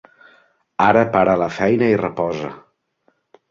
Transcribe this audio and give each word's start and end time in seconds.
Ara 0.85 1.03
para 1.17 1.35
la 1.43 1.51
feina 1.59 1.91
i 1.95 2.01
reposa. 2.03 2.53